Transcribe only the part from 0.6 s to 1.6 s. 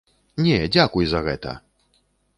дзякуй за гэта!